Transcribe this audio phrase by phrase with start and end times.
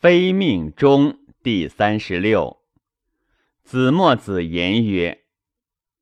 [0.00, 2.62] 非命中第三十六。
[3.62, 5.24] 子墨子言曰：“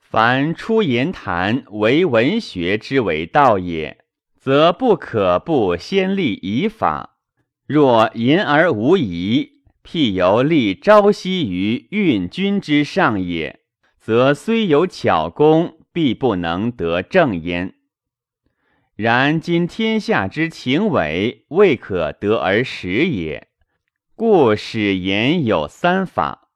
[0.00, 3.98] 凡出言谈为文学之为道也，
[4.34, 7.18] 则不可不先立以法。
[7.66, 13.60] 若言而无疑，譬犹立朝夕于运君之上也，
[13.98, 17.74] 则虽有巧功，必不能得正焉。
[18.96, 23.48] 然今天下之情伪，未可得而实也。”
[24.24, 26.46] 故使言有三法，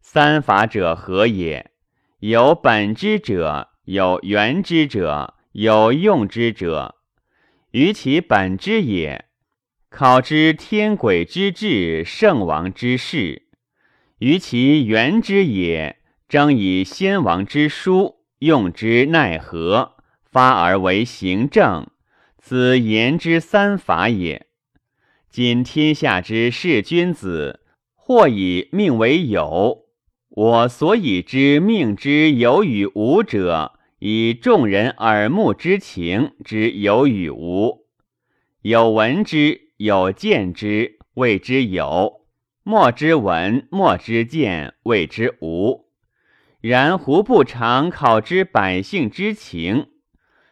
[0.00, 1.72] 三法者何也？
[2.20, 6.94] 有本之者，有原之者，有用之者。
[7.72, 9.24] 于其本之也，
[9.90, 13.42] 考之天鬼之志，圣王之事；
[14.20, 15.98] 于其原之也，
[16.28, 19.96] 征以先王之书，用之奈何，
[20.30, 21.84] 发而为行政。
[22.38, 24.47] 此言之三法也。
[25.30, 27.60] 今天下之士君子，
[27.94, 29.84] 或以命为有。
[30.30, 37.84] 我所以知命之有与无者，以众人耳目之情之有与无。
[38.62, 42.22] 有闻之，有见之，谓之有；
[42.62, 45.88] 莫之闻，莫之见，谓之无。
[46.60, 49.88] 然胡不常考之百姓之情？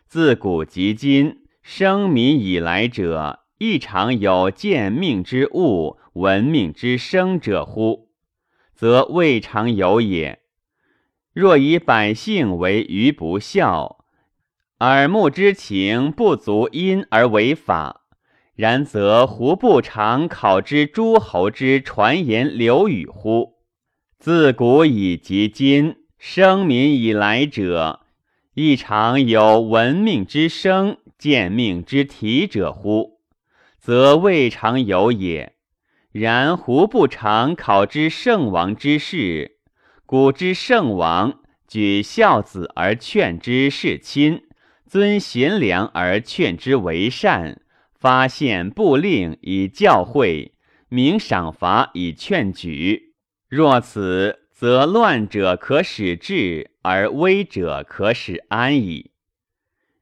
[0.06, 3.45] 自古及今，生民以来者。
[3.58, 8.10] 亦常有见命之物、闻命之声者乎？
[8.74, 10.40] 则未尝有也。
[11.32, 14.04] 若以百姓为愚不孝，
[14.80, 18.02] 耳目之情不足因而为法，
[18.54, 23.54] 然则胡不常考之诸侯之传言流语乎？
[24.18, 28.00] 自古以及今，生民以来者，
[28.52, 33.15] 亦常有闻命之声、见命之体者乎？
[33.86, 35.54] 则未尝有也。
[36.10, 39.58] 然胡不常考之圣王之事？
[40.04, 44.42] 古之圣王，举孝子而劝之事亲，
[44.88, 47.60] 尊贤良而劝之为善，
[47.94, 50.50] 发现布令以教诲，
[50.88, 53.14] 明赏罚以劝举。
[53.48, 59.12] 若此，则乱者可使治，而危者可使安矣。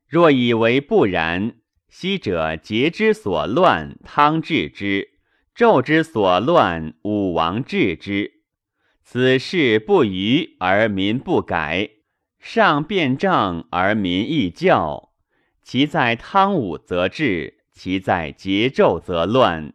[0.08, 1.56] 若以为不然。
[1.96, 5.10] 昔者桀之所乱，汤治之；
[5.54, 8.32] 纣之所乱，武王治之。
[9.04, 11.90] 此事不虞而民不改，
[12.40, 15.12] 上辩证而民易教。
[15.62, 19.72] 其在汤武则治，其在桀纣则乱。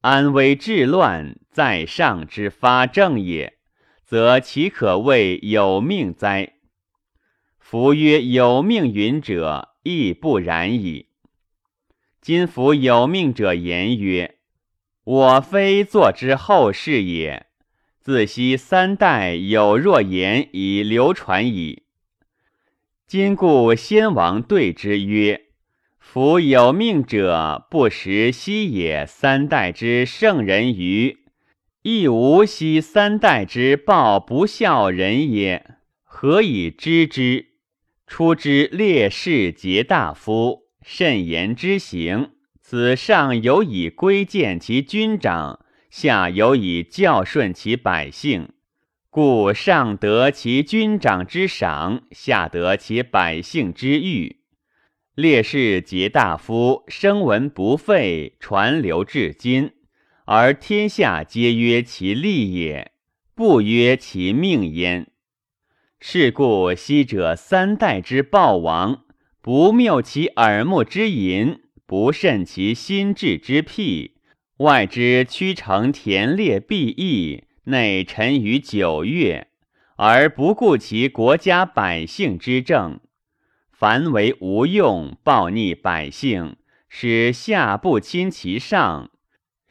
[0.00, 3.58] 安危治乱，在上之发政也，
[4.06, 6.54] 则其可谓有命哉？
[7.58, 11.07] 夫曰有命云者，亦不然矣。
[12.20, 14.36] 今夫有命者言曰
[15.04, 17.46] ：“我非作之后世也。
[18.00, 21.84] 自昔三代有若言以流传矣。
[23.06, 25.46] 今故先王对之曰
[25.98, 31.18] ：‘夫有命者，不识昔也三代之圣人于，
[31.82, 35.76] 亦无昔三代之报不孝人也。
[36.02, 37.46] 何以知之？
[38.06, 42.30] 出之烈士皆大夫。’”慎言之行，
[42.62, 45.60] 此上有以规谏其军长，
[45.90, 48.48] 下有以教顺其百姓，
[49.10, 54.38] 故上得其军长之赏，下得其百姓之誉。
[55.14, 59.72] 烈士及大夫，声闻不废，传流至今，
[60.24, 62.92] 而天下皆曰其利也，
[63.34, 65.08] 不曰其命焉。
[66.00, 69.04] 是故昔者三代之暴亡。
[69.48, 74.16] 不谬其耳目之淫，不慎其心智之辟，
[74.58, 79.48] 外之屈成田猎必易，内沉于九月，
[79.96, 83.00] 而不顾其国家百姓之政，
[83.72, 86.56] 凡为无用，暴逆百姓，
[86.90, 89.10] 使下不亲其上。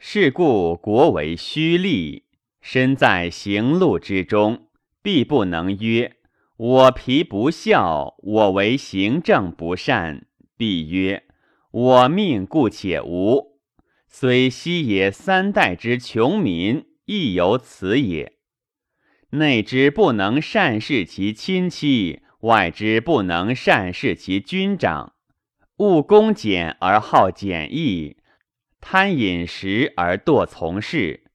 [0.00, 2.24] 是故国为虚立，
[2.60, 4.66] 身在行路之中，
[5.00, 6.17] 必不能曰。
[6.58, 10.26] 我皮不孝，我为行政不善，
[10.56, 11.22] 必曰：
[11.70, 13.60] 我命故且无。
[14.08, 18.32] 虽昔也三代之穷民，亦有此也。
[19.30, 25.12] 内之不能善事其亲戚，外之不能善事其君长，
[25.76, 28.16] 务恭俭而好俭易，
[28.80, 31.30] 贪饮食而惰从事，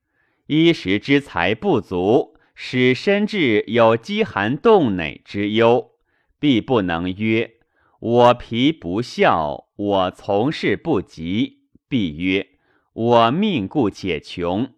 [0.47, 2.32] 衣食之财不足。
[2.55, 5.91] 使身至有饥寒冻馁之忧，
[6.39, 7.55] 必不能曰
[7.99, 12.47] ：“我皮不孝，我从事不及。”必曰
[12.93, 14.73] ：“我命故且穷。”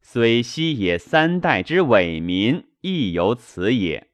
[0.00, 4.08] 虽昔也三代之伪民，亦由此也。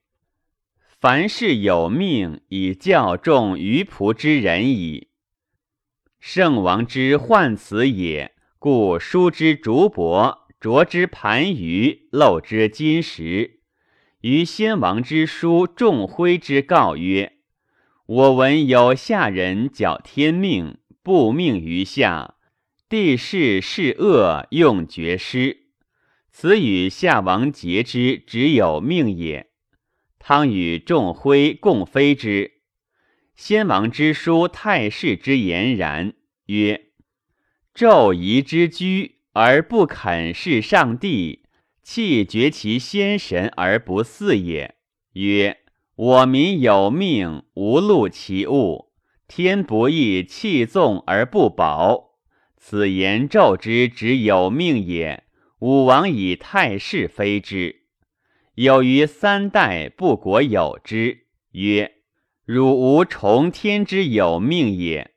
[0.81, 5.09] 凡事有命，以教众于仆之人矣。
[6.19, 13.63] 圣王之患此也，故书之竹帛，琢之盘盂，漏之金石。
[14.21, 17.33] 于先王之书，众徽之告曰
[18.07, 22.37] ：“我闻有下人矫天命，不命于下，
[22.89, 25.65] 帝释是恶，用绝师。
[26.31, 29.49] 此与夏王节之，只有命也。
[30.21, 32.61] 汤与众徽共非之。
[33.35, 36.15] 先王之书，太室之言然。
[36.47, 36.93] 曰：
[37.75, 41.41] 纣夷之居，而不肯事上帝。”
[41.83, 44.77] 弃绝其先神而不祀也。
[45.15, 45.59] 曰：
[45.97, 48.93] 我民有命，无禄其物。
[49.27, 52.13] 天不义，弃纵而不保。
[52.57, 55.25] 此言纣之只有命也。
[55.59, 57.83] 武王以太师非之。
[58.55, 61.27] 有于三代不国有之。
[61.51, 61.95] 曰：
[62.45, 65.12] 汝无重天之有命也。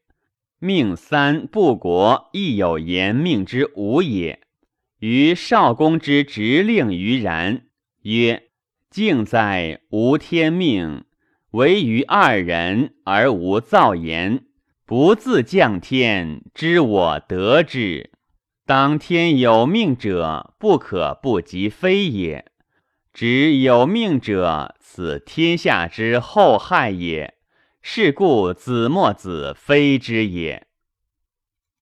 [0.66, 4.40] 命三不国亦有言命之无也。
[4.98, 7.68] 于少公之执令于然，
[8.02, 8.46] 曰
[8.90, 11.04] ：“敬在无天命，
[11.52, 14.46] 唯于二人而无造言，
[14.88, 18.10] 不自降天，知我得之。
[18.66, 22.46] 当天有命者，不可不及非也。
[23.14, 27.35] 执有命者，此天下之后害也。
[27.88, 30.66] 是故子墨子非之也。”